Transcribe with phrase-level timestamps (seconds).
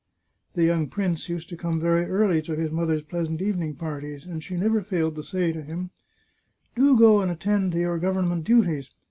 [0.55, 4.43] The young prince used to come very early to his mother's pleasant evening parties, and
[4.43, 5.91] she never failed to say to him:"
[6.75, 8.89] Do go and attend to your government duties